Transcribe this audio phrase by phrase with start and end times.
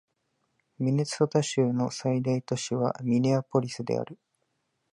[0.79, 4.17] ミネソタ州の最大都市はミネアポリスである